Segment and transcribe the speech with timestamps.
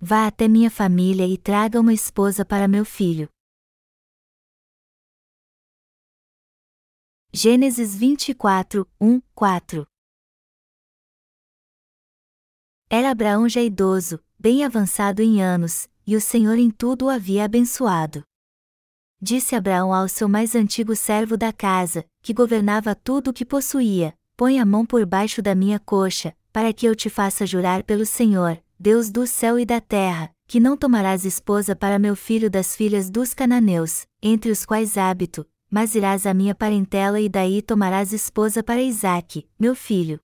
[0.00, 3.28] Vá até minha família e traga uma esposa para meu filho.
[7.32, 9.84] Gênesis 24, 1, 4
[12.88, 17.44] Era Abraão já idoso, bem avançado em anos, e o Senhor em tudo o havia
[17.44, 18.22] abençoado.
[19.20, 24.16] Disse Abraão ao seu mais antigo servo da casa, que governava tudo o que possuía:
[24.36, 28.06] Põe a mão por baixo da minha coxa, para que eu te faça jurar pelo
[28.06, 32.76] Senhor, Deus do céu e da terra, que não tomarás esposa para meu filho das
[32.76, 38.12] filhas dos cananeus, entre os quais habito, mas irás à minha parentela e daí tomarás
[38.12, 40.20] esposa para Isaque, meu filho.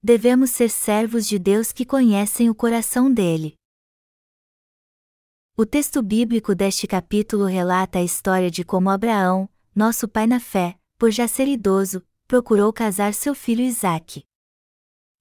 [0.00, 3.56] Devemos ser servos de Deus que conhecem o coração dele.
[5.56, 10.78] O texto bíblico deste capítulo relata a história de como Abraão, nosso pai na fé,
[10.96, 14.27] por já ser idoso, procurou casar seu filho Isaque.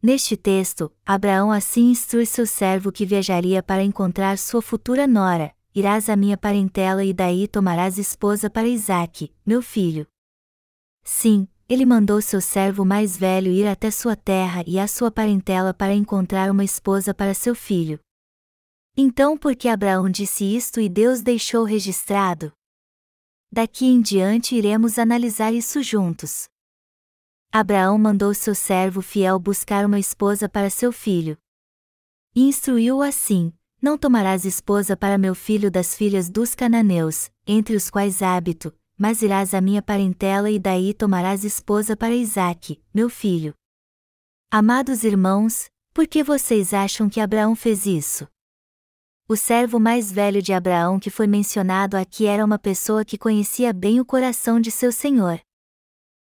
[0.02, 6.08] Neste texto, Abraão assim instrui seu servo que viajaria para encontrar sua futura nora: Irás
[6.08, 10.08] à minha parentela e daí tomarás esposa para Isaque, meu filho.
[11.04, 15.74] Sim, ele mandou seu servo mais velho ir até sua terra e à sua parentela
[15.74, 18.00] para encontrar uma esposa para seu filho.
[18.96, 22.52] Então, por que Abraão disse isto e Deus deixou registrado?
[23.52, 26.48] Daqui em diante iremos analisar isso juntos.
[27.52, 31.38] Abraão mandou seu servo fiel buscar uma esposa para seu filho.
[32.36, 37.90] E instruiu-o assim: Não tomarás esposa para meu filho das filhas dos cananeus, entre os
[37.90, 43.54] quais hábito, mas irás à minha parentela e daí tomarás esposa para Isaque, meu filho.
[44.52, 48.28] Amados irmãos, por que vocês acham que Abraão fez isso?
[49.28, 53.74] O servo mais velho de Abraão que foi mencionado aqui era uma pessoa que conhecia
[53.74, 55.42] bem o coração de seu senhor.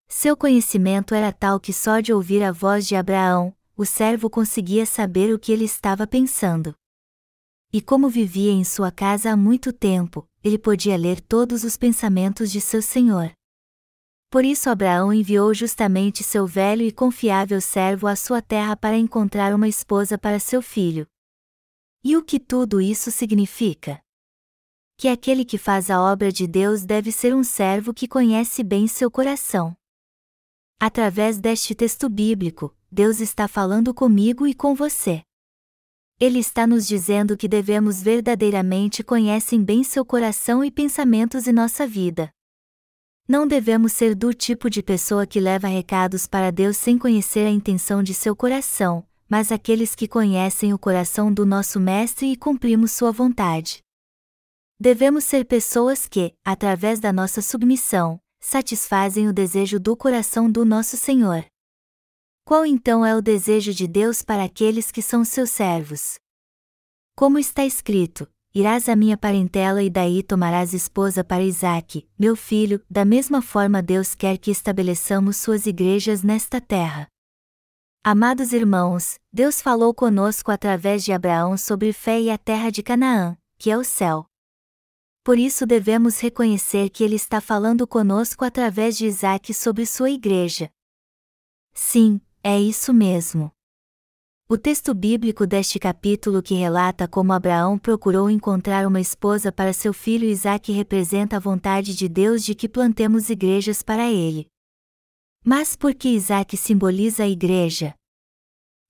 [0.09, 4.87] Seu conhecimento era tal que só de ouvir a voz de Abraão, o servo conseguia
[4.87, 6.75] saber o que ele estava pensando.
[7.73, 12.50] E como vivia em sua casa há muito tempo, ele podia ler todos os pensamentos
[12.50, 13.33] de seu senhor.
[14.31, 19.55] Por isso Abraão enviou justamente seu velho e confiável servo à sua terra para encontrar
[19.55, 21.06] uma esposa para seu filho.
[22.03, 24.00] E o que tudo isso significa?
[24.97, 28.87] Que aquele que faz a obra de Deus deve ser um servo que conhece bem
[28.87, 29.77] seu coração.
[30.78, 35.22] Através deste texto bíblico, Deus está falando comigo e com você.
[36.20, 41.86] Ele está nos dizendo que devemos verdadeiramente conhecem bem seu coração e pensamentos e nossa
[41.86, 42.31] vida.
[43.26, 47.50] Não devemos ser do tipo de pessoa que leva recados para Deus sem conhecer a
[47.50, 52.92] intenção de seu coração, mas aqueles que conhecem o coração do nosso Mestre e cumprimos
[52.92, 53.81] sua vontade.
[54.78, 60.97] Devemos ser pessoas que, através da nossa submissão, satisfazem o desejo do coração do nosso
[60.97, 61.45] Senhor.
[62.45, 66.15] Qual então é o desejo de Deus para aqueles que são seus servos?
[67.17, 68.25] Como está escrito:
[68.55, 73.83] Irás à minha parentela e daí tomarás esposa para Isaque, meu filho, da mesma forma
[73.83, 77.09] Deus quer que estabeleçamos suas igrejas nesta terra.
[78.05, 83.37] Amados irmãos, Deus falou conosco através de Abraão sobre fé e a terra de Canaã,
[83.59, 84.25] que é o céu.
[85.26, 90.70] Por isso devemos reconhecer que Ele está falando conosco através de Isaac sobre sua igreja.
[91.75, 93.50] Sim, é isso mesmo.
[94.48, 99.92] O texto bíblico deste capítulo que relata como Abraão procurou encontrar uma esposa para seu
[99.92, 104.47] filho Isaac representa a vontade de Deus de que plantemos igrejas para ele.
[105.44, 107.97] Mas por que Isaac simboliza a igreja?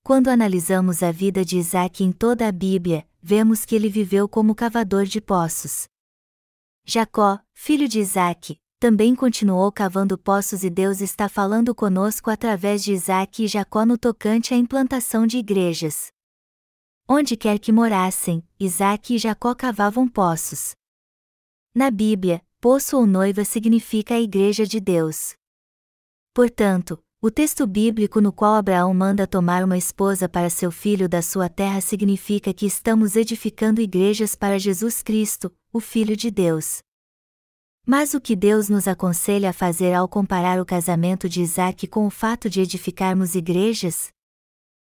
[0.03, 4.53] Quando analisamos a vida de Isaac em toda a Bíblia, vemos que ele viveu como
[4.53, 5.87] cavador de poços.
[6.89, 12.93] Jacó, filho de Isaac, também continuou cavando poços e Deus está falando conosco através de
[12.93, 16.13] Isaac e Jacó no tocante à implantação de igrejas.
[17.05, 20.75] Onde quer que morassem, Isaac e Jacó cavavam poços.
[21.75, 25.35] Na Bíblia, poço ou noiva significa a igreja de Deus.
[26.33, 31.21] Portanto, o texto bíblico no qual Abraão manda tomar uma esposa para seu filho da
[31.21, 36.79] sua terra significa que estamos edificando igrejas para Jesus Cristo, o Filho de Deus.
[37.85, 42.07] Mas o que Deus nos aconselha a fazer ao comparar o casamento de Isaac com
[42.07, 44.07] o fato de edificarmos igrejas?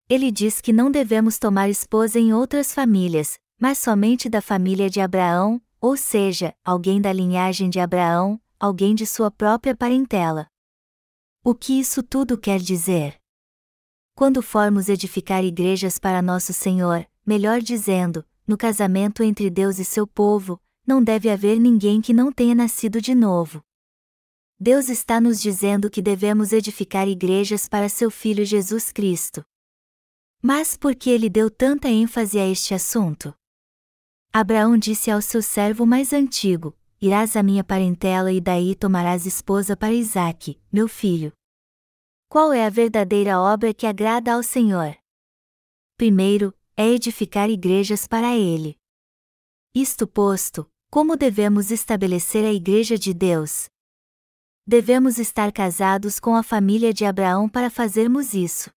[0.09, 4.99] Ele diz que não devemos tomar esposa em outras famílias, mas somente da família de
[4.99, 10.45] Abraão, ou seja, alguém da linhagem de Abraão, alguém de sua própria parentela.
[11.49, 13.15] O que isso tudo quer dizer?
[14.13, 20.05] Quando formos edificar igrejas para nosso Senhor, melhor dizendo, no casamento entre Deus e seu
[20.05, 23.61] povo, não deve haver ninguém que não tenha nascido de novo.
[24.59, 29.41] Deus está nos dizendo que devemos edificar igrejas para seu Filho Jesus Cristo.
[30.41, 33.33] Mas por que ele deu tanta ênfase a este assunto?
[34.33, 39.77] Abraão disse ao seu servo mais antigo: Irás à minha parentela e daí tomarás esposa
[39.77, 41.36] para Isaque, meu filho.
[42.37, 44.95] Qual é a verdadeira obra que agrada ao Senhor?
[45.97, 48.77] Primeiro, é edificar igrejas para Ele.
[49.73, 53.65] Isto posto, como devemos estabelecer a Igreja de Deus?
[54.67, 58.69] Devemos estar casados com a família de Abraão para fazermos isso.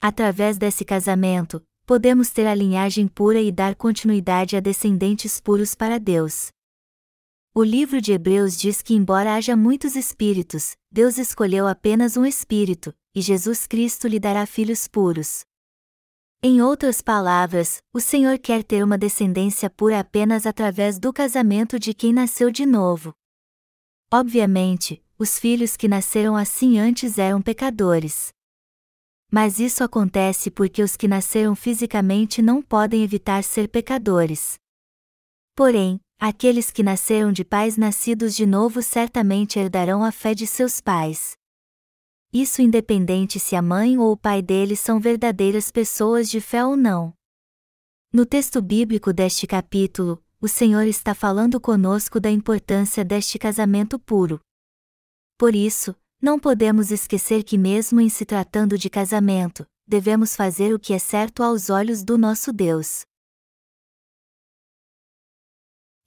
[0.00, 5.98] Através desse casamento, podemos ter a linhagem pura e dar continuidade a descendentes puros para
[5.98, 6.52] Deus.
[7.52, 12.94] O livro de Hebreus diz que, embora haja muitos espíritos, Deus escolheu apenas um espírito,
[13.12, 15.44] e Jesus Cristo lhe dará filhos puros.
[16.40, 21.92] Em outras palavras, o Senhor quer ter uma descendência pura apenas através do casamento de
[21.92, 23.12] quem nasceu de novo.
[24.12, 28.32] Obviamente, os filhos que nasceram assim antes eram pecadores.
[29.28, 34.54] Mas isso acontece porque os que nasceram fisicamente não podem evitar ser pecadores.
[35.56, 40.78] Porém, Aqueles que nasceram de pais nascidos de novo certamente herdarão a fé de seus
[40.78, 41.32] pais.
[42.30, 46.76] Isso independente se a mãe ou o pai deles são verdadeiras pessoas de fé ou
[46.76, 47.14] não.
[48.12, 54.38] No texto bíblico deste capítulo, o Senhor está falando conosco da importância deste casamento puro.
[55.38, 60.78] Por isso, não podemos esquecer que, mesmo em se tratando de casamento, devemos fazer o
[60.78, 63.06] que é certo aos olhos do nosso Deus.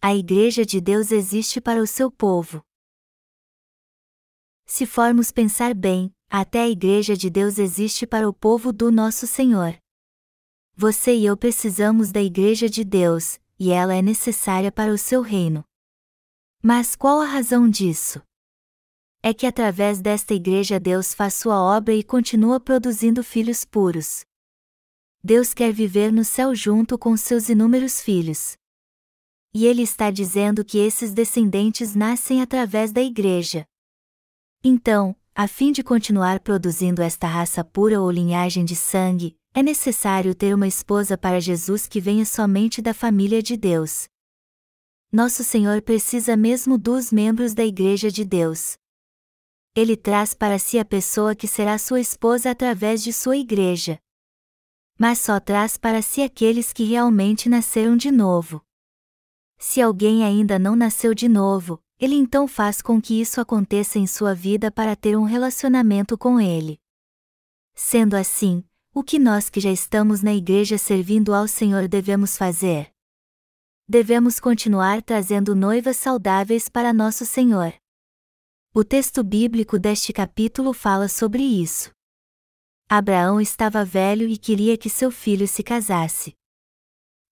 [0.06, 2.62] A Igreja de Deus existe para o seu povo.
[4.66, 9.26] Se formos pensar bem, até a Igreja de Deus existe para o povo do nosso
[9.26, 9.78] Senhor.
[10.76, 15.22] Você e eu precisamos da Igreja de Deus, e ela é necessária para o seu
[15.22, 15.64] reino.
[16.62, 18.22] Mas qual a razão disso?
[19.22, 24.26] É que através desta Igreja Deus faz sua obra e continua produzindo filhos puros.
[25.24, 28.58] Deus quer viver no céu junto com seus inúmeros filhos
[29.54, 33.66] e ele está dizendo que esses descendentes nascem através da Igreja.
[34.64, 40.34] Então, a fim de continuar produzindo esta raça pura ou linhagem de sangue, é necessário
[40.34, 44.08] ter uma esposa para Jesus que venha somente da família de Deus.
[45.12, 48.78] Nosso Senhor precisa mesmo dos membros da Igreja de Deus.
[49.76, 54.00] Ele traz para si a pessoa que será sua esposa através de sua igreja.
[55.00, 58.64] Mas só traz para si aqueles que realmente nasceram de novo.
[59.66, 64.06] Se alguém ainda não nasceu de novo, ele então faz com que isso aconteça em
[64.06, 66.78] sua vida para ter um relacionamento com ele.
[67.74, 68.62] Sendo assim,
[68.94, 72.92] o que nós que já estamos na igreja servindo ao Senhor devemos fazer?
[73.88, 77.74] Devemos continuar trazendo noivas saudáveis para nosso Senhor.
[78.74, 81.90] O texto bíblico deste capítulo fala sobre isso.
[82.90, 86.36] Abraão estava velho e queria que seu filho se casasse.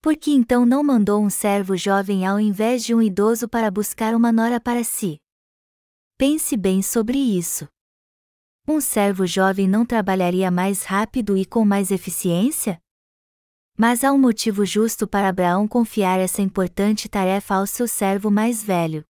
[0.02, 4.16] Por que então não mandou um servo jovem ao invés de um idoso para buscar
[4.16, 5.16] uma nora para si?
[6.18, 7.68] Pense bem sobre isso.
[8.66, 12.80] Um servo jovem não trabalharia mais rápido e com mais eficiência?
[13.78, 18.60] Mas há um motivo justo para Abraão confiar essa importante tarefa ao seu servo mais
[18.60, 19.04] velho.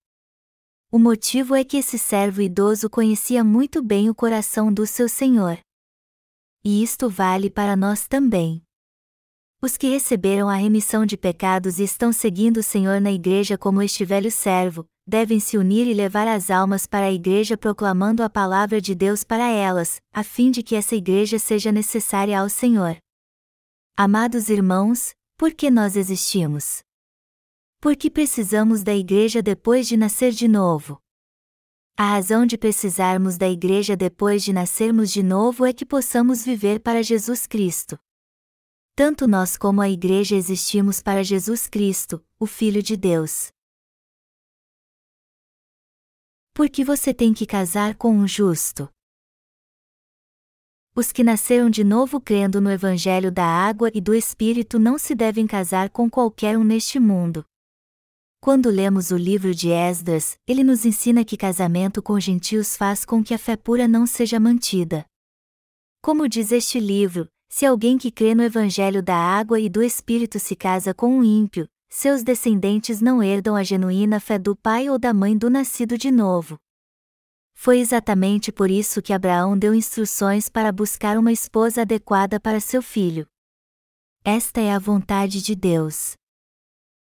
[0.91, 5.59] O motivo é que esse servo idoso conhecia muito bem o coração do seu senhor.
[6.62, 8.62] E isto vale para nós também.
[9.64, 13.81] Os que receberam a remissão de pecados e estão seguindo o Senhor na igreja como
[13.81, 18.28] este velho servo, devem se unir e levar as almas para a igreja proclamando a
[18.28, 22.97] palavra de Deus para elas, a fim de que essa igreja seja necessária ao Senhor.
[23.97, 26.83] Amados irmãos, por que nós existimos?
[27.81, 30.99] Porque precisamos da igreja depois de nascer de novo.
[31.97, 36.81] A razão de precisarmos da igreja depois de nascermos de novo é que possamos viver
[36.81, 37.97] para Jesus Cristo.
[39.04, 43.50] Tanto nós como a Igreja existimos para Jesus Cristo, o Filho de Deus.
[46.54, 48.88] Por que você tem que casar com um justo?
[50.94, 55.16] Os que nasceram de novo crendo no Evangelho da água e do Espírito não se
[55.16, 57.44] devem casar com qualquer um neste mundo.
[58.40, 63.21] Quando lemos o livro de Esdras, ele nos ensina que casamento com gentios faz com
[63.25, 65.04] que a fé pura não seja mantida.
[66.00, 70.40] Como diz este livro, se alguém que crê no Evangelho da água e do Espírito
[70.40, 74.99] se casa com um ímpio, seus descendentes não herdam a genuína fé do pai ou
[74.99, 76.56] da mãe do nascido de novo.
[77.54, 82.80] Foi exatamente por isso que Abraão deu instruções para buscar uma esposa adequada para seu
[82.80, 83.26] filho.
[84.25, 86.14] Esta é a vontade de Deus.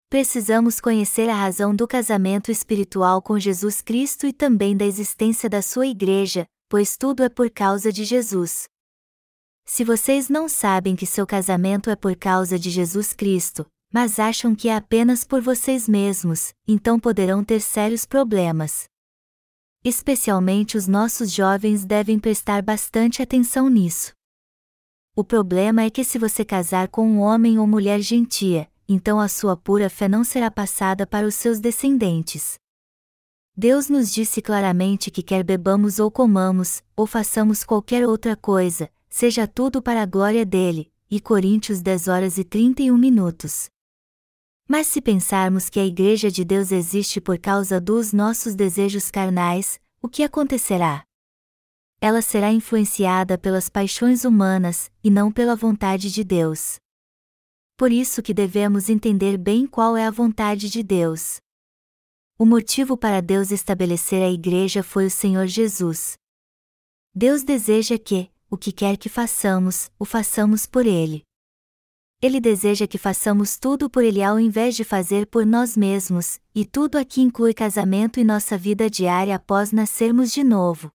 [0.08, 5.60] Precisamos conhecer a razão do casamento espiritual com Jesus Cristo e também da existência da
[5.60, 8.66] sua igreja, pois tudo é por causa de Jesus.
[9.68, 14.54] Se vocês não sabem que seu casamento é por causa de Jesus Cristo, mas acham
[14.54, 18.86] que é apenas por vocês mesmos, então poderão ter sérios problemas.
[19.84, 24.12] Especialmente os nossos jovens devem prestar bastante atenção nisso.
[25.14, 29.28] O problema é que se você casar com um homem ou mulher gentia, então a
[29.28, 32.54] sua pura fé não será passada para os seus descendentes.
[33.54, 39.46] Deus nos disse claramente que quer bebamos ou comamos, ou façamos qualquer outra coisa, seja
[39.46, 43.68] tudo para a glória dele, e Coríntios 10 horas e 31 minutos.
[44.66, 49.80] Mas se pensarmos que a Igreja de Deus existe por causa dos nossos desejos carnais,
[50.02, 51.04] o que acontecerá?
[52.00, 56.78] Ela será influenciada pelas paixões humanas, e não pela vontade de Deus
[57.78, 61.40] por isso que devemos entender bem qual é a vontade de Deus.
[62.36, 66.18] O motivo para Deus estabelecer a igreja foi o Senhor Jesus.
[67.14, 71.22] Deus deseja que, o que quer que façamos, o façamos por Ele.
[72.20, 76.64] Ele deseja que façamos tudo por Ele ao invés de fazer por nós mesmos, e
[76.64, 80.90] tudo aqui inclui casamento e nossa vida diária após nascermos de novo.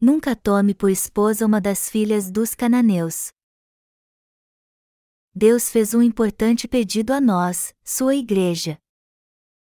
[0.00, 3.28] Nunca tome por esposa uma das filhas dos cananeus.
[5.34, 8.78] Deus fez um importante pedido a nós, sua igreja.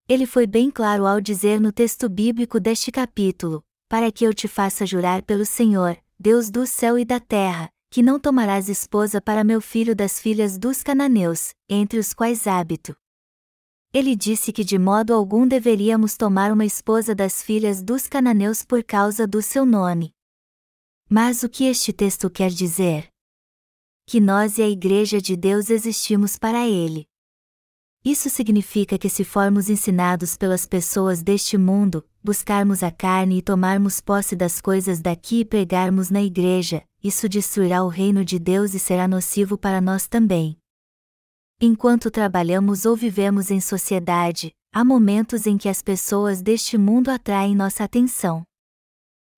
[0.07, 4.47] Ele foi bem claro ao dizer no texto bíblico deste capítulo: Para que eu te
[4.47, 9.43] faça jurar pelo Senhor, Deus do céu e da terra, que não tomarás esposa para
[9.43, 12.95] meu filho das filhas dos cananeus, entre os quais habito.
[13.93, 18.83] Ele disse que de modo algum deveríamos tomar uma esposa das filhas dos cananeus por
[18.83, 20.13] causa do seu nome.
[21.09, 23.09] Mas o que este texto quer dizer?
[24.09, 27.05] que nós e a Igreja de Deus existimos para Ele.
[28.05, 34.01] Isso significa que se formos ensinados pelas pessoas deste mundo, buscarmos a carne e tomarmos
[34.01, 38.79] posse das coisas daqui e pregarmos na igreja, isso destruirá o reino de Deus e
[38.79, 40.57] será nocivo para nós também.
[41.61, 47.55] Enquanto trabalhamos ou vivemos em sociedade, há momentos em que as pessoas deste mundo atraem
[47.55, 48.43] nossa atenção.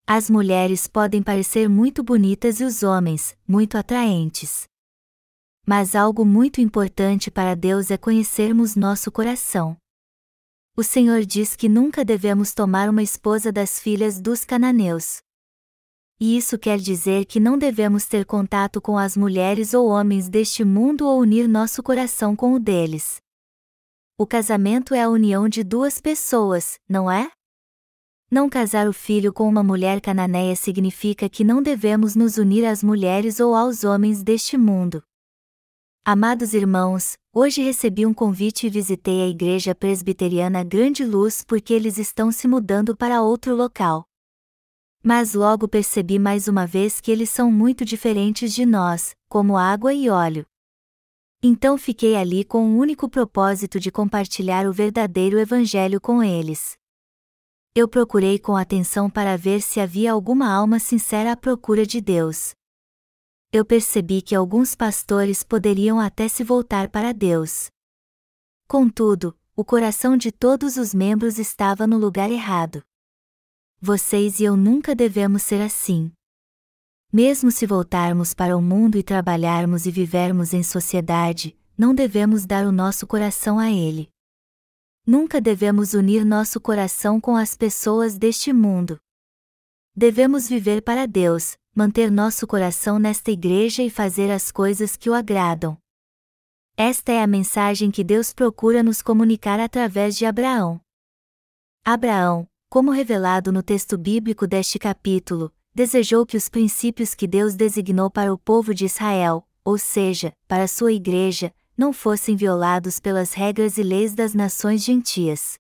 [0.08, 4.64] As mulheres podem parecer muito bonitas e os homens, muito atraentes.
[5.64, 9.78] Mas algo muito importante para Deus é conhecermos nosso coração.
[10.80, 15.18] O Senhor diz que nunca devemos tomar uma esposa das filhas dos cananeus.
[16.18, 20.64] E isso quer dizer que não devemos ter contato com as mulheres ou homens deste
[20.64, 23.18] mundo ou unir nosso coração com o deles.
[24.18, 27.30] O casamento é a união de duas pessoas, não é?
[28.32, 32.82] Não casar o filho com uma mulher cananeia significa que não devemos nos unir às
[32.82, 35.04] mulheres ou aos homens deste mundo.
[36.12, 42.00] Amados irmãos, hoje recebi um convite e visitei a igreja presbiteriana Grande Luz porque eles
[42.00, 44.06] estão se mudando para outro local.
[45.04, 49.94] Mas logo percebi mais uma vez que eles são muito diferentes de nós, como água
[49.94, 50.48] e óleo.
[51.44, 56.76] Então fiquei ali com o único propósito de compartilhar o verdadeiro Evangelho com eles.
[57.76, 62.56] Eu procurei com atenção para ver se havia alguma alma sincera à procura de Deus.
[63.52, 67.72] Eu percebi que alguns pastores poderiam até se voltar para Deus.
[68.68, 72.84] Contudo, o coração de todos os membros estava no lugar errado.
[73.82, 76.12] Vocês e eu nunca devemos ser assim.
[77.12, 82.68] Mesmo se voltarmos para o mundo e trabalharmos e vivermos em sociedade, não devemos dar
[82.68, 84.12] o nosso coração a ele.
[85.08, 89.00] Nunca devemos unir nosso coração com as pessoas deste mundo.
[89.96, 95.14] Devemos viver para Deus, manter nosso coração nesta igreja e fazer as coisas que o
[95.14, 95.78] agradam.
[96.76, 100.82] Esta é a mensagem que Deus procura nos comunicar através de Abraão.
[101.86, 108.12] Abraão, como revelado no texto bíblico deste capítulo, desejou que os princípios que Deus designou
[108.12, 113.78] para o povo de Israel, ou seja, para sua igreja, não fossem violados pelas regras
[113.78, 115.58] e leis das nações gentias.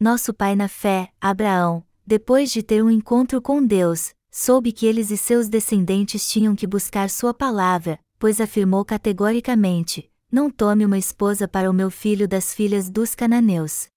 [0.00, 5.10] Nosso pai na fé, Abraão, depois de ter um encontro com Deus, soube que eles
[5.10, 11.46] e seus descendentes tinham que buscar sua palavra, pois afirmou categoricamente: Não tome uma esposa
[11.46, 13.88] para o meu filho das filhas dos cananeus.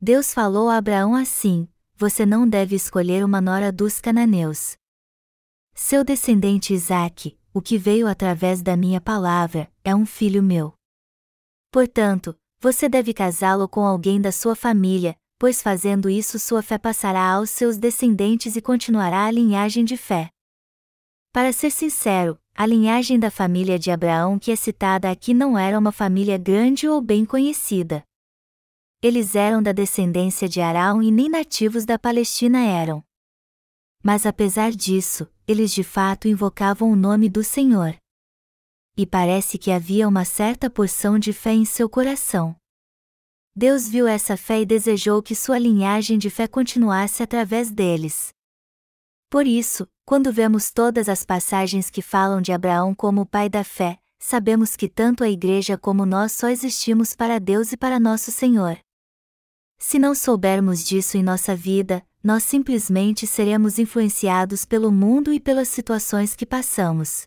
[0.00, 4.76] Deus falou a Abraão assim: Você não deve escolher uma nora dos cananeus.
[5.72, 10.74] Seu descendente Isaque, o que veio através da minha palavra, é um filho meu.
[11.70, 17.32] Portanto, você deve casá-lo com alguém da sua família, pois fazendo isso sua fé passará
[17.32, 20.30] aos seus descendentes e continuará a linhagem de fé.
[21.32, 25.78] Para ser sincero, a linhagem da família de Abraão que é citada aqui não era
[25.78, 28.02] uma família grande ou bem conhecida.
[29.02, 33.04] Eles eram da descendência de Arão e nem nativos da Palestina eram.
[34.02, 37.96] mas apesar disso, eles de fato invocavam o nome do Senhor.
[38.96, 42.56] E parece que havia uma certa porção de fé em seu coração.
[43.58, 48.28] Deus viu essa fé e desejou que sua linhagem de fé continuasse através deles.
[49.30, 53.64] Por isso, quando vemos todas as passagens que falam de Abraão como o pai da
[53.64, 58.30] fé, sabemos que tanto a igreja como nós só existimos para Deus e para nosso
[58.30, 58.78] Senhor.
[59.78, 65.68] Se não soubermos disso em nossa vida, nós simplesmente seremos influenciados pelo mundo e pelas
[65.68, 67.24] situações que passamos.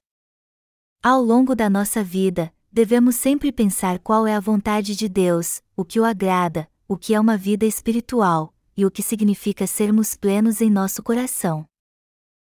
[1.02, 5.84] Ao longo da nossa vida, devemos sempre pensar qual é a vontade de Deus, o
[5.84, 10.62] que o agrada, o que é uma vida espiritual, e o que significa sermos plenos
[10.62, 11.66] em nosso coração.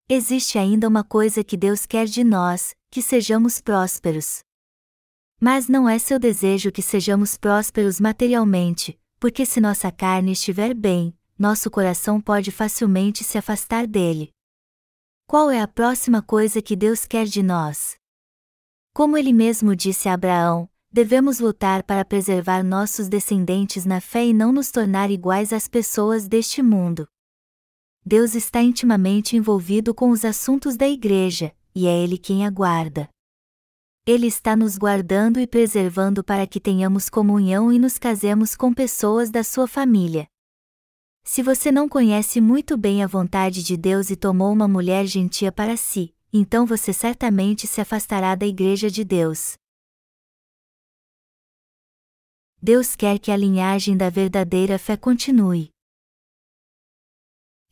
[0.09, 4.41] Existe ainda uma coisa que Deus quer de nós, que sejamos prósperos.
[5.41, 11.17] Mas não é seu desejo que sejamos prósperos materialmente, porque se nossa carne estiver bem,
[11.39, 14.31] nosso coração pode facilmente se afastar dele.
[15.27, 18.02] Qual é a próxima coisa que Deus quer de nós?
[18.95, 24.35] Como ele mesmo disse a Abraão, devemos lutar para preservar nossos descendentes na fé e
[24.35, 27.09] não nos tornar iguais às pessoas deste mundo.
[28.05, 33.09] Deus está intimamente envolvido com os assuntos da igreja, e é Ele quem aguarda.
[34.05, 39.31] Ele está nos guardando e preservando para que tenhamos comunhão e nos casemos com pessoas
[39.31, 40.27] da sua família.
[41.25, 45.51] Se você não conhece muito bem a vontade de Deus e tomou uma mulher gentia
[45.51, 49.55] para si, então você certamente se afastará da Igreja de Deus.
[52.61, 55.71] Deus quer que a linhagem da verdadeira fé continue.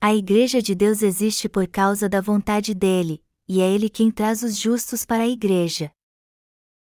[0.00, 4.43] A Igreja de Deus existe por causa da vontade dele, e é ele quem traz
[4.43, 5.93] os justos para a Igreja.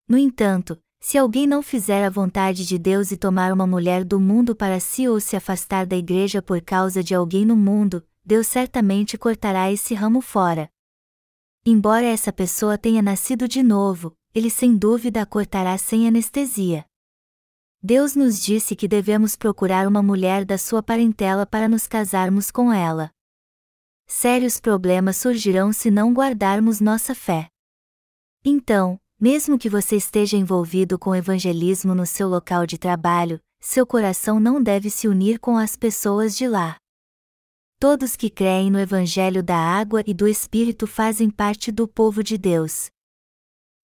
[0.08, 4.20] No entanto, se alguém não fizer a vontade de Deus e tomar uma mulher do
[4.20, 8.48] mundo para si ou se afastar da Igreja por causa de alguém no mundo, Deus
[8.48, 10.70] certamente cortará esse ramo fora.
[11.66, 16.86] Embora essa pessoa tenha nascido de novo, ele sem dúvida a cortará sem anestesia.
[17.82, 22.74] Deus nos disse que devemos procurar uma mulher da sua parentela para nos casarmos com
[22.74, 23.12] ela.
[24.06, 27.48] Sérios problemas surgirão se não guardarmos nossa fé.
[28.44, 34.40] Então, mesmo que você esteja envolvido com evangelismo no seu local de trabalho, seu coração
[34.40, 36.78] não deve se unir com as pessoas de lá.
[37.82, 42.38] Todos que creem no Evangelho da água e do Espírito fazem parte do povo de
[42.38, 42.92] Deus.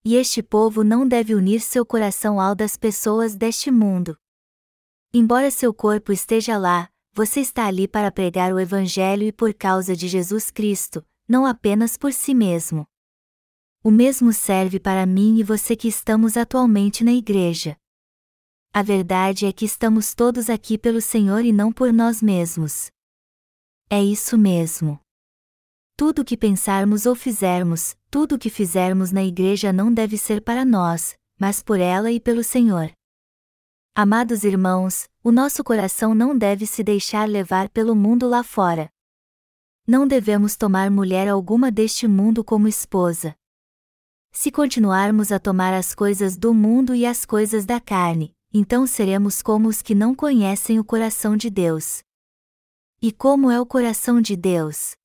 [0.04, 4.18] E este povo não deve unir seu coração ao das pessoas deste mundo.
[5.14, 9.96] Embora seu corpo esteja lá, você está ali para pregar o Evangelho e por causa
[9.96, 12.86] de Jesus Cristo, não apenas por si mesmo.
[13.82, 17.78] O mesmo serve para mim e você que estamos atualmente na igreja.
[18.74, 22.94] A verdade é que estamos todos aqui pelo Senhor e não por nós mesmos.
[23.90, 25.00] É isso mesmo.
[25.96, 30.42] Tudo o que pensarmos ou fizermos, tudo o que fizermos na igreja não deve ser
[30.42, 32.92] para nós, mas por ela e pelo Senhor.
[33.94, 38.90] Amados irmãos, o nosso coração não deve se deixar levar pelo mundo lá fora.
[39.88, 43.36] Não devemos tomar mulher alguma deste mundo como esposa.
[44.32, 49.42] Se continuarmos a tomar as coisas do mundo e as coisas da carne, então seremos
[49.42, 52.04] como os que não conhecem o coração de Deus.
[53.08, 54.96] E como é o coração de Deus?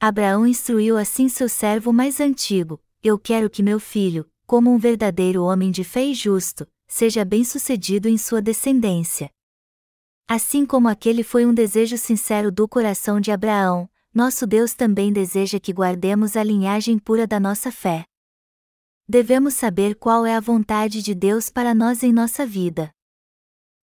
[0.00, 5.42] Abraão instruiu assim seu servo mais antigo: Eu quero que meu filho, como um verdadeiro
[5.42, 9.30] homem de fé e justo, seja bem-sucedido em sua descendência.
[10.26, 15.60] Assim como aquele foi um desejo sincero do coração de Abraão, nosso Deus também deseja
[15.60, 18.06] que guardemos a linhagem pura da nossa fé.
[19.06, 22.90] Devemos saber qual é a vontade de Deus para nós em nossa vida.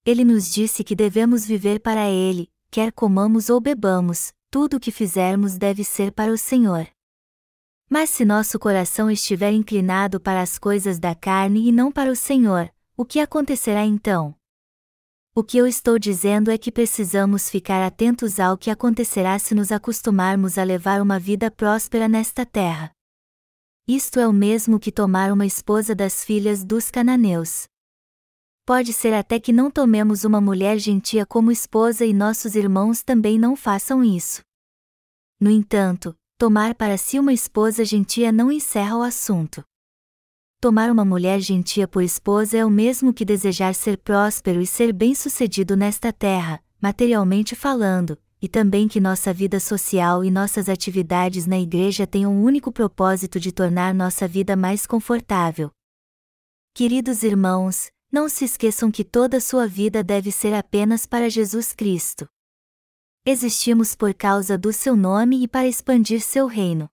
[0.03, 4.91] Ele nos disse que devemos viver para Ele, quer comamos ou bebamos, tudo o que
[4.91, 6.87] fizermos deve ser para o Senhor.
[7.89, 12.15] Mas se nosso coração estiver inclinado para as coisas da carne e não para o
[12.15, 14.35] Senhor, o que acontecerá então?
[15.33, 19.71] O que eu estou dizendo é que precisamos ficar atentos ao que acontecerá se nos
[19.71, 22.91] acostumarmos a levar uma vida próspera nesta terra.
[23.87, 27.67] Isto é o mesmo que tomar uma esposa das filhas dos cananeus
[28.69, 33.39] pode ser até que não tomemos uma mulher gentia como esposa e nossos irmãos também
[33.39, 34.43] não façam isso.
[35.41, 39.63] No entanto, tomar para si uma esposa gentia não encerra o assunto.
[40.61, 44.93] Tomar uma mulher gentia por esposa é o mesmo que desejar ser próspero e ser
[44.93, 51.59] bem-sucedido nesta terra, materialmente falando, e também que nossa vida social e nossas atividades na
[51.59, 55.71] igreja tenham o um único propósito de tornar nossa vida mais confortável.
[56.75, 62.27] Queridos irmãos, não se esqueçam que toda sua vida deve ser apenas para Jesus Cristo.
[63.25, 66.89] Existimos por causa do seu nome e para expandir seu reino.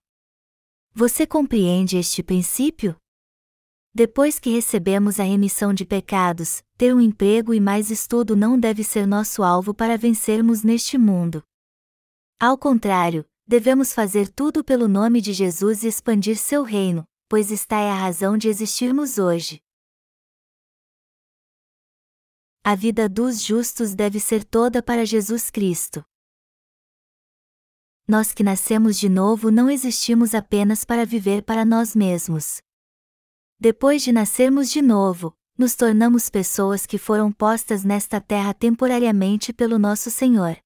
[0.93, 2.95] Você compreende este princípio?
[3.93, 8.83] Depois que recebemos a remissão de pecados, ter um emprego e mais estudo não deve
[8.83, 11.41] ser nosso alvo para vencermos neste mundo.
[12.39, 17.79] Ao contrário, devemos fazer tudo pelo nome de Jesus e expandir seu reino, pois está
[17.79, 19.59] é a razão de existirmos hoje.
[22.69, 26.03] A vida dos justos deve ser toda para Jesus Cristo.
[28.05, 32.57] Nós que nascemos de novo não existimos apenas para viver para nós mesmos.
[33.57, 39.79] Depois de nascermos de novo, nos tornamos pessoas que foram postas nesta terra temporariamente pelo
[39.79, 40.57] nosso Senhor.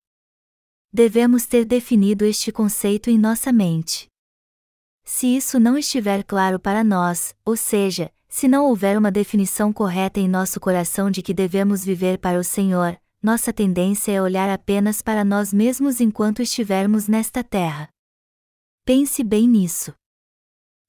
[0.91, 4.07] Devemos ter definido este conceito em nossa mente.
[5.05, 10.17] Se isso não estiver claro para nós, ou seja, se não houver uma definição correta
[10.17, 15.01] em nosso coração de que devemos viver para o Senhor, nossa tendência é olhar apenas
[15.01, 17.89] para nós mesmos enquanto estivermos nesta terra.
[18.85, 19.93] Pense bem nisso.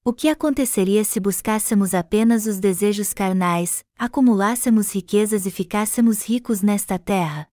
[0.05, 6.97] O que aconteceria se buscássemos apenas os desejos carnais, acumulássemos riquezas e ficássemos ricos nesta
[6.97, 7.47] terra?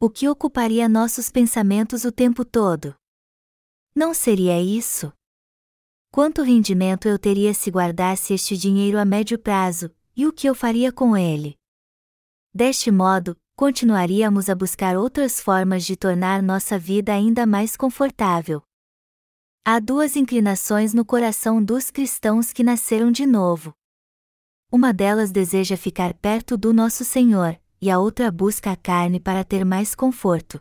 [0.00, 2.96] O que ocuparia nossos pensamentos o tempo todo?
[3.94, 5.12] Não seria isso?
[6.18, 10.52] Quanto rendimento eu teria se guardasse este dinheiro a médio prazo, e o que eu
[10.52, 11.56] faria com ele?
[12.52, 18.60] Deste modo, continuaríamos a buscar outras formas de tornar nossa vida ainda mais confortável.
[19.64, 23.72] Há duas inclinações no coração dos cristãos que nasceram de novo.
[24.72, 29.44] Uma delas deseja ficar perto do nosso Senhor, e a outra busca a carne para
[29.44, 30.60] ter mais conforto.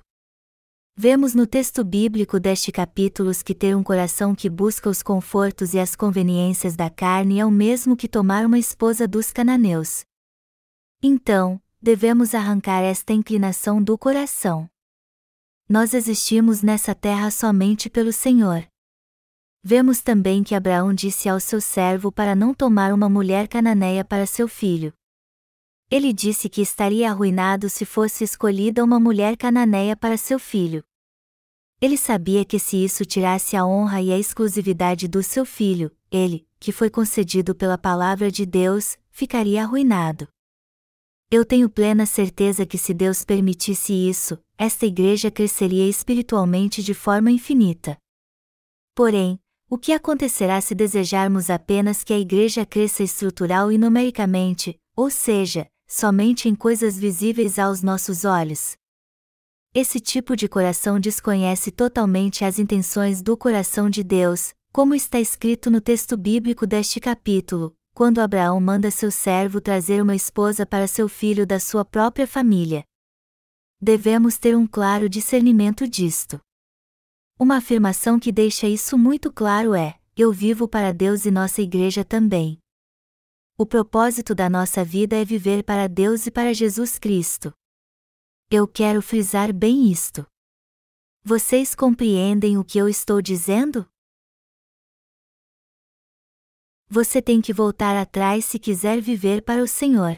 [0.99, 5.79] Vemos no texto bíblico deste capítulo que ter um coração que busca os confortos e
[5.79, 10.03] as conveniências da carne é o mesmo que tomar uma esposa dos cananeus.
[10.99, 14.67] Então, devemos arrancar esta inclinação do coração.
[15.69, 18.67] Nós existimos nessa terra somente pelo Senhor.
[19.63, 24.25] Vemos também que Abraão disse ao seu servo para não tomar uma mulher cananeia para
[24.25, 24.91] seu filho.
[25.91, 30.83] Ele disse que estaria arruinado se fosse escolhida uma mulher cananeia para seu filho.
[31.79, 36.47] Ele sabia que se isso tirasse a honra e a exclusividade do seu filho, ele,
[36.59, 40.27] que foi concedido pela palavra de Deus, ficaria arruinado.
[41.29, 47.29] Eu tenho plena certeza que se Deus permitisse isso, esta igreja cresceria espiritualmente de forma
[47.29, 47.95] infinita.
[48.95, 55.11] Porém, o que acontecerá se desejarmos apenas que a igreja cresça estrutural e numericamente, ou
[55.11, 58.75] seja, somente em coisas visíveis aos nossos olhos?
[59.73, 65.69] Esse tipo de coração desconhece totalmente as intenções do coração de Deus, como está escrito
[65.69, 71.09] no texto bíblico deste capítulo, quando Abraão manda seu servo trazer uma esposa para seu
[71.09, 72.83] filho da sua própria família.
[73.81, 76.39] Devemos ter um claro discernimento disto.
[77.39, 82.03] Uma afirmação que deixa isso muito claro é: eu vivo para Deus e nossa igreja
[82.03, 82.57] também.
[83.57, 87.51] O propósito da nossa vida é viver para Deus e para Jesus Cristo.
[88.49, 90.25] Eu quero frisar bem isto.
[91.21, 93.85] Vocês compreendem o que eu estou dizendo?
[96.87, 100.17] Você tem que voltar atrás se quiser viver para o Senhor.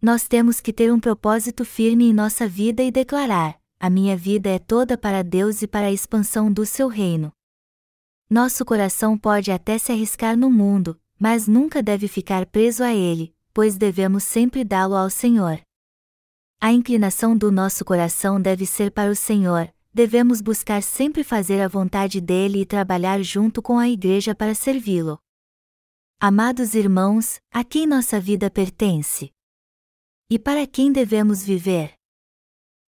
[0.00, 4.48] Nós temos que ter um propósito firme em nossa vida e declarar: a minha vida
[4.48, 7.30] é toda para Deus e para a expansão do seu reino.
[8.30, 13.36] Nosso coração pode até se arriscar no mundo, mas nunca deve ficar preso a ele,
[13.52, 15.62] pois devemos sempre dá-lo ao Senhor.
[16.64, 21.68] A inclinação do nosso coração deve ser para o Senhor, devemos buscar sempre fazer a
[21.68, 25.18] vontade dele e trabalhar junto com a Igreja para servi-lo.
[26.18, 29.30] Amados irmãos, a quem nossa vida pertence?
[30.30, 31.92] E para quem devemos viver?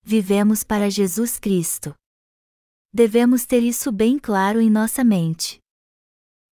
[0.02, 1.94] vivemos para Jesus Cristo.
[2.94, 5.58] Devemos ter isso bem claro em nossa mente.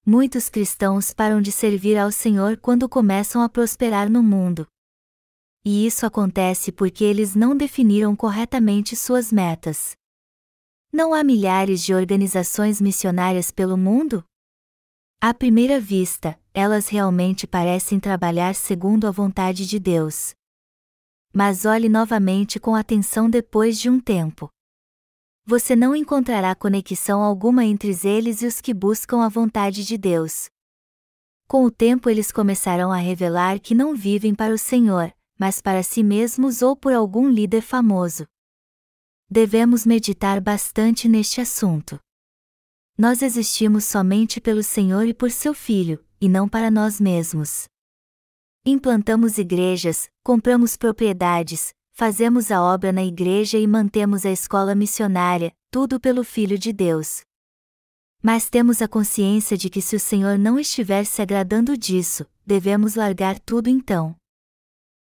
[0.04, 4.66] Muitos cristãos param de servir ao Senhor quando começam a prosperar no mundo.
[5.64, 9.96] E isso acontece porque eles não definiram corretamente suas metas.
[10.92, 14.24] Não há milhares de organizações missionárias pelo mundo?
[15.20, 20.34] À primeira vista, elas realmente parecem trabalhar segundo a vontade de Deus
[21.34, 24.48] mas olhe novamente com atenção depois de um tempo.
[25.44, 30.48] Você não encontrará conexão alguma entre eles e os que buscam a vontade de Deus.
[31.48, 35.82] Com o tempo eles começarão a revelar que não vivem para o Senhor, mas para
[35.82, 38.26] si mesmos ou por algum líder famoso.
[39.28, 41.98] Devemos meditar bastante neste assunto.
[42.96, 47.64] Nós existimos somente pelo Senhor e por seu Filho, e não para nós mesmos.
[48.64, 55.98] Implantamos igrejas, compramos propriedades, fazemos a obra na igreja e mantemos a escola missionária, tudo
[55.98, 57.22] pelo Filho de Deus.
[58.22, 62.94] Mas temos a consciência de que se o Senhor não estiver se agradando disso, devemos
[62.94, 64.16] largar tudo então.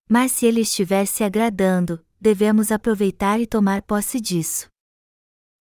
[0.10, 4.70] Mas se ele estiver se agradando, devemos aproveitar e tomar posse disso.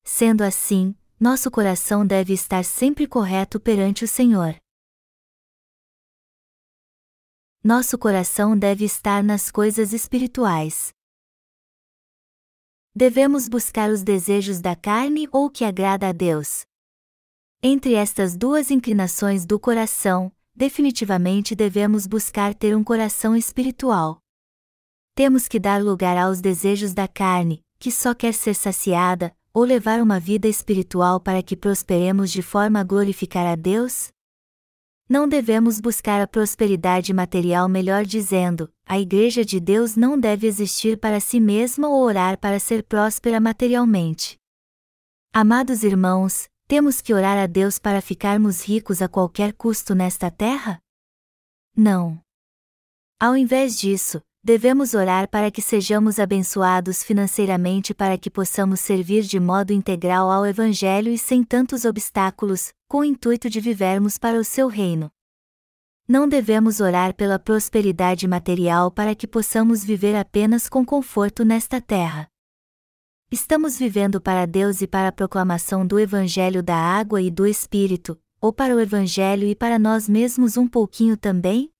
[0.03, 4.55] Sendo assim, nosso coração deve estar sempre correto perante o Senhor.
[7.63, 10.93] Nosso coração deve estar nas coisas espirituais.
[12.95, 16.63] Devemos buscar os desejos da carne ou o que agrada a Deus.
[17.63, 24.21] Entre estas duas inclinações do coração, definitivamente devemos buscar ter um coração espiritual
[25.15, 30.01] temos que dar lugar aos desejos da carne, que só quer ser saciada, ou levar
[30.01, 34.09] uma vida espiritual para que prosperemos de forma a glorificar a Deus?
[35.07, 40.99] Não devemos buscar a prosperidade material, melhor dizendo, a Igreja de Deus não deve existir
[40.99, 44.37] para si mesma ou orar para ser próspera materialmente.
[45.31, 50.81] Amados irmãos, temos que orar a Deus para ficarmos ricos a qualquer custo nesta terra?
[51.73, 52.19] Não.
[53.17, 59.39] Ao invés disso, devemos orar para que sejamos abençoados financeiramente para que possamos servir de
[59.39, 64.43] modo integral ao Evangelho e sem tantos obstáculos, com o intuito de vivermos para o
[64.43, 65.09] seu reino.
[66.07, 72.27] Não devemos orar pela prosperidade material para que possamos viver apenas com conforto nesta terra.
[73.31, 78.15] Estamos vivendo para Deus e para a proclamação do Evangelho da água e do Espírito,
[78.39, 81.74] ou para o Evangelho e para nós mesmos um pouquinho também?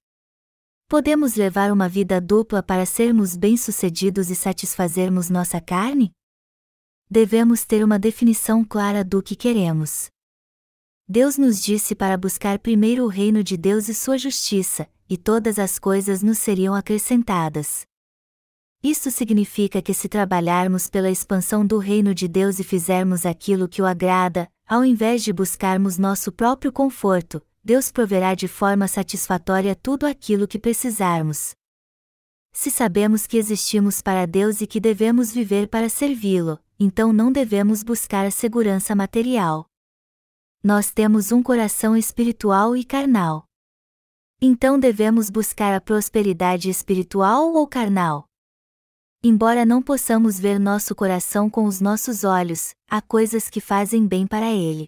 [0.88, 6.12] Podemos levar uma vida dupla para sermos bem-sucedidos e satisfazermos nossa carne?
[7.10, 10.10] Devemos ter uma definição clara do que queremos.
[11.08, 15.58] Deus nos disse para buscar primeiro o reino de Deus e sua justiça, e todas
[15.58, 17.84] as coisas nos seriam acrescentadas.
[18.84, 23.82] Isso significa que se trabalharmos pela expansão do reino de Deus e fizermos aquilo que
[23.82, 30.06] o agrada, ao invés de buscarmos nosso próprio conforto, Deus proverá de forma satisfatória tudo
[30.06, 31.56] aquilo que precisarmos.
[32.54, 37.82] Se sabemos que existimos para Deus e que devemos viver para servi-lo, então não devemos
[37.82, 39.67] buscar a segurança material.
[40.63, 43.47] Nós temos um coração espiritual e carnal.
[44.39, 48.28] Então devemos buscar a prosperidade espiritual ou carnal?
[49.23, 54.28] Embora não possamos ver nosso coração com os nossos olhos, há coisas que fazem bem
[54.28, 54.88] para ele.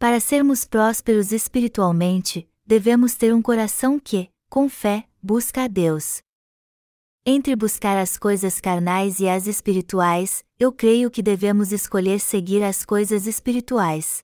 [0.00, 6.22] Para sermos prósperos espiritualmente, devemos ter um coração que, com fé, busca a Deus.
[7.26, 12.84] Entre buscar as coisas carnais e as espirituais, eu creio que devemos escolher seguir as
[12.84, 14.22] coisas espirituais.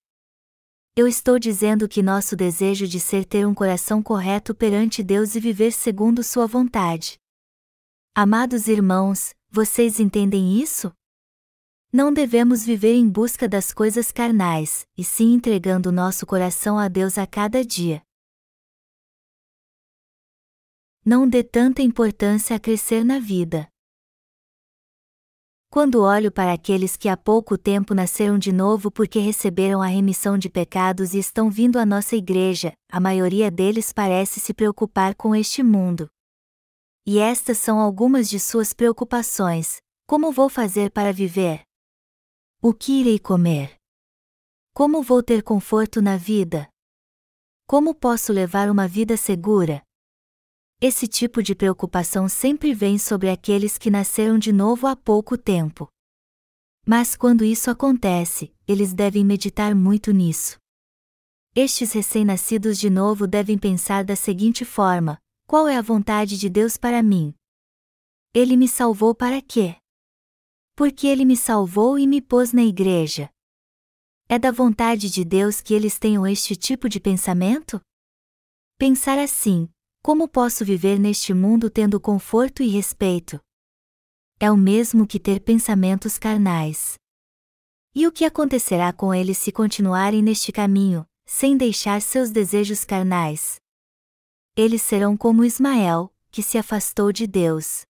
[0.95, 5.41] Eu estou dizendo que nosso desejo de ser ter um coração correto perante Deus e
[5.41, 7.19] viver segundo Sua vontade.
[8.15, 10.93] Amados irmãos, vocês entendem isso?
[11.97, 17.17] Não devemos viver em busca das coisas carnais, e sim entregando nosso coração a Deus
[17.17, 18.03] a cada dia.
[21.07, 23.69] Não dê tanta importância a crescer na vida.
[25.71, 30.37] Quando olho para aqueles que há pouco tempo nasceram de novo porque receberam a remissão
[30.37, 35.33] de pecados e estão vindo à nossa igreja, a maioria deles parece se preocupar com
[35.33, 36.09] este mundo.
[37.07, 39.77] E estas são algumas de suas preocupações:
[40.09, 41.65] como vou fazer para viver?
[42.67, 43.77] O que irei comer?
[44.73, 46.67] Como vou ter conforto na vida?
[47.67, 49.83] Como posso levar uma vida segura?
[50.81, 55.89] Esse tipo de preocupação sempre vem sobre aqueles que nasceram de novo há pouco tempo.
[56.87, 60.57] Mas quando isso acontece, eles devem meditar muito nisso.
[61.55, 66.79] Estes recém-nascidos de novo devem pensar da seguinte forma: qual é a vontade de Deus
[66.79, 67.35] para mim?
[68.33, 69.77] Ele me salvou para quê?
[70.77, 73.31] Porque ele me salvou e me pôs na igreja.
[74.29, 77.81] É da vontade de Deus que eles tenham este tipo de pensamento?
[78.79, 79.69] Pensar assim:
[80.03, 83.41] como posso viver neste mundo tendo conforto e respeito?
[84.41, 86.97] É o mesmo que ter pensamentos carnais.
[87.95, 93.57] E o que acontecerá com eles se continuarem neste caminho, sem deixar seus desejos carnais?
[94.57, 97.87] Eles serão como Ismael, que se afastou de Deus.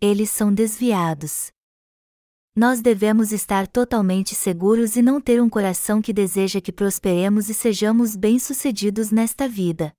[0.00, 1.52] Eles são desviados.
[2.54, 7.54] Nós devemos estar totalmente seguros e não ter um coração que deseja que prosperemos e
[7.54, 9.90] sejamos bem-sucedidos nesta vida.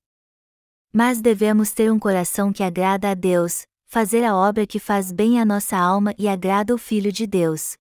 [0.94, 5.42] Mas devemos ter um coração que agrada a Deus, fazer a obra que faz bem
[5.42, 7.76] à nossa alma e agrada o Filho de Deus.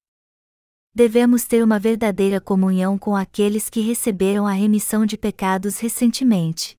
[0.95, 6.77] Devemos ter uma verdadeira comunhão com aqueles que receberam a remissão de pecados recentemente.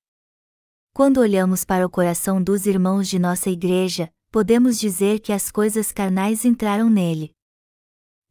[0.92, 5.92] Quando olhamos para o coração dos irmãos de nossa igreja, podemos dizer que as coisas
[5.92, 7.33] carnais entraram nele.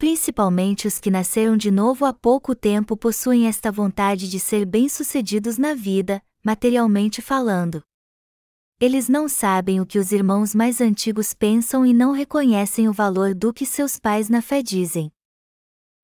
[0.04, 5.58] Principalmente os que nasceram de novo há pouco tempo possuem esta vontade de ser bem-sucedidos
[5.58, 7.82] na vida, materialmente falando.
[8.82, 13.34] Eles não sabem o que os irmãos mais antigos pensam e não reconhecem o valor
[13.34, 15.10] do que seus pais na fé dizem.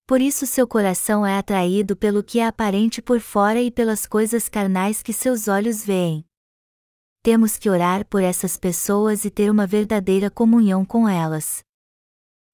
[0.07, 4.47] Por isso seu coração é atraído pelo que é aparente por fora e pelas coisas
[4.47, 6.25] carnais que seus olhos veem.
[7.21, 11.67] Temos que orar por essas pessoas e ter uma verdadeira comunhão com elas.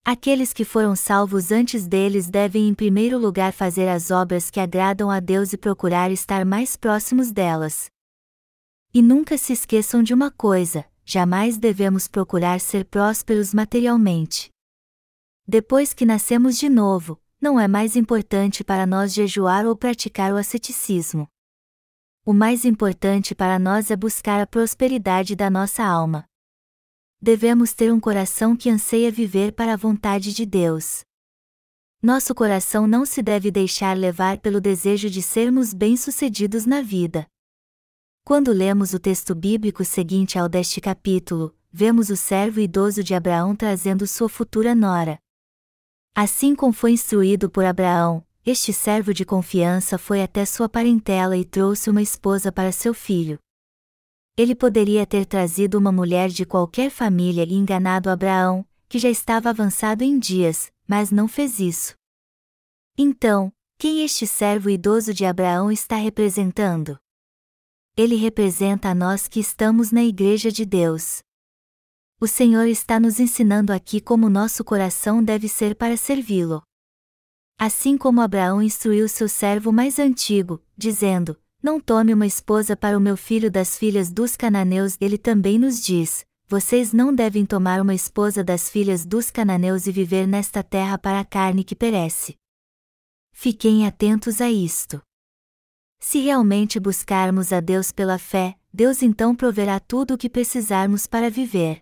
[0.07, 5.09] Aqueles que foram salvos antes deles devem em primeiro lugar fazer as obras que agradam
[5.09, 7.89] a Deus e procurar estar mais próximos delas.
[8.93, 14.51] E nunca se esqueçam de uma coisa: jamais devemos procurar ser prósperos materialmente.
[15.47, 20.37] Depois que nascemos de novo, não é mais importante para nós jejuar ou praticar o
[20.37, 21.27] asceticismo.
[22.23, 26.25] O mais importante para nós é buscar a prosperidade da nossa alma.
[27.21, 31.03] Devemos ter um coração que anseia viver para a vontade de Deus.
[32.01, 37.25] Nosso coração não se deve deixar levar pelo desejo de sermos bem-sucedidos na vida.
[38.23, 43.55] Quando lemos o texto bíblico seguinte ao deste capítulo, vemos o servo idoso de Abraão
[43.55, 45.19] trazendo sua futura nora.
[46.13, 51.43] Assim como foi instruído por Abraão, este servo de confiança foi até sua parentela e
[51.43, 53.39] trouxe uma esposa para seu filho.
[54.37, 59.49] Ele poderia ter trazido uma mulher de qualquer família e enganado Abraão, que já estava
[59.49, 61.95] avançado em dias, mas não fez isso.
[62.97, 66.97] Então, quem este servo idoso de Abraão está representando?
[67.97, 71.23] ele representa a nós que estamos na Igreja de Deus.
[72.19, 76.61] O Senhor está nos ensinando aqui como nosso coração deve ser para servi-lo.
[77.57, 83.01] Assim como Abraão instruiu seu servo mais antigo, dizendo: Não tome uma esposa para o
[83.01, 87.95] meu filho das filhas dos cananeus, ele também nos diz: Vocês não devem tomar uma
[87.95, 92.35] esposa das filhas dos cananeus e viver nesta terra para a carne que perece.
[93.31, 95.01] Fiquem atentos a isto.
[95.99, 101.31] Se realmente buscarmos a Deus pela fé, Deus então proverá tudo o que precisarmos para
[101.31, 101.81] viver.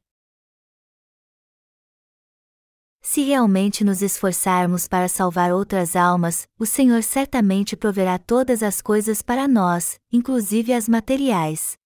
[3.06, 9.22] Se realmente nos esforçarmos para salvar outras almas, o Senhor certamente proverá todas as coisas
[9.22, 11.78] para nós, inclusive as materiais.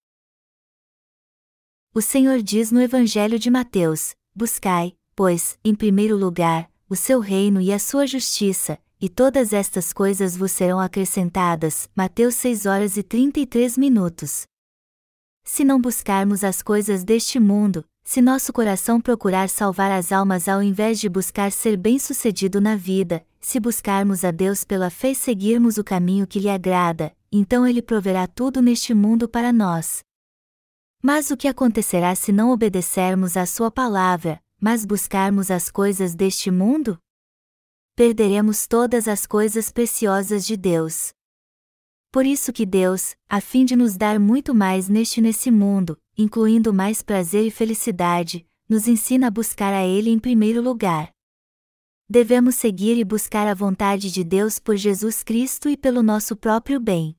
[1.91, 7.60] O Senhor diz no Evangelho de Mateus: Buscai, pois, em primeiro lugar, o seu reino
[7.60, 11.89] e a sua justiça, e todas estas coisas vos serão acrescentadas.
[11.95, 14.45] Mateus 6 horas e 33 minutos.
[15.43, 20.63] Se não buscarmos as coisas deste mundo, se nosso coração procurar salvar as almas ao
[20.63, 25.77] invés de buscar ser bem-sucedido na vida, se buscarmos a Deus pela fé e seguirmos
[25.77, 30.05] o caminho que lhe agrada, então ele proverá tudo neste mundo para nós.
[31.03, 36.49] Mas o que acontecerá se não obedecermos à sua palavra, mas buscarmos as coisas deste
[36.49, 36.97] mundo?
[37.93, 41.11] perderemos todas as coisas preciosas de Deus.
[42.09, 46.73] Por isso que Deus, a fim de nos dar muito mais neste nesse mundo, incluindo
[46.73, 51.12] mais prazer e felicidade, nos ensina a buscar a Ele em primeiro lugar.
[52.10, 56.80] Devemos seguir e buscar a vontade de Deus por Jesus Cristo e pelo nosso próprio
[56.80, 57.15] bem.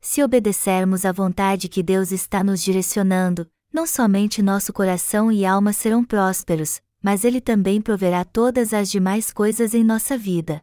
[0.00, 5.72] Se obedecermos à vontade que Deus está nos direcionando, não somente nosso coração e alma
[5.72, 10.62] serão prósperos, mas Ele também proverá todas as demais coisas em nossa vida.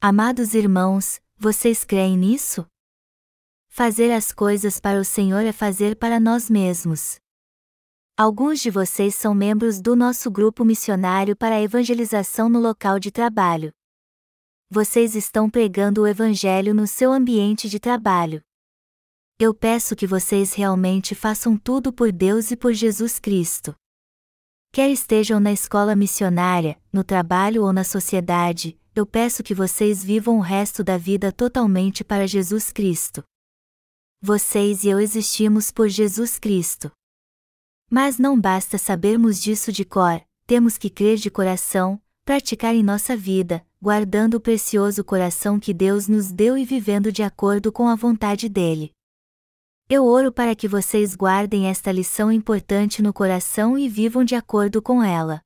[0.00, 2.66] Amados irmãos, vocês creem nisso?
[3.78, 7.16] Fazer as coisas para o Senhor é fazer para nós mesmos.
[8.16, 13.10] Alguns de vocês são membros do nosso grupo missionário para a evangelização no local de
[13.10, 13.70] trabalho.
[14.70, 18.40] Vocês estão pregando o Evangelho no seu ambiente de trabalho.
[19.38, 23.76] Eu peço que vocês realmente façam tudo por Deus e por Jesus Cristo.
[24.72, 30.38] Quer estejam na escola missionária, no trabalho ou na sociedade, eu peço que vocês vivam
[30.38, 33.22] o resto da vida totalmente para Jesus Cristo.
[34.22, 36.90] Vocês e eu existimos por Jesus Cristo.
[37.90, 43.14] Mas não basta sabermos disso de cor, temos que crer de coração, praticar em nossa
[43.14, 47.94] vida, guardando o precioso coração que Deus nos deu e vivendo de acordo com a
[47.94, 48.90] vontade dele.
[49.88, 54.80] Eu oro para que vocês guardem esta lição importante no coração e vivam de acordo
[54.82, 55.45] com ela.